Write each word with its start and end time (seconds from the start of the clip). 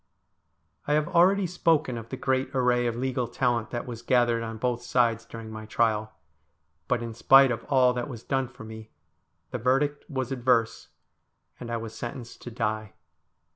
I 0.87 0.93
have 0.93 1.07
already 1.09 1.45
spoken 1.45 1.95
of 1.95 2.09
the 2.09 2.17
great 2.17 2.49
array 2.55 2.87
of 2.87 2.95
legal 2.95 3.27
talent 3.27 3.69
that 3.69 3.85
was 3.85 4.01
gathered 4.01 4.41
on 4.41 4.57
both 4.57 4.81
sides 4.81 5.25
during 5.25 5.51
my 5.51 5.67
trial; 5.67 6.11
but, 6.87 7.03
in 7.03 7.13
spite 7.13 7.51
of 7.51 7.63
all 7.65 7.93
that 7.93 8.09
was 8.09 8.23
done 8.23 8.47
for 8.47 8.63
me, 8.63 8.89
the 9.51 9.59
verdict 9.59 10.05
was 10.09 10.31
adverse, 10.31 10.87
and 11.59 11.69
I 11.69 11.77
was 11.77 11.93
sentenced 11.93 12.41
to 12.41 12.49
die. 12.49 12.93